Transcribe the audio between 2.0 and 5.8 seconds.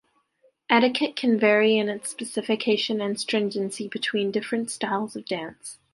specification and stringency between different styles of dance.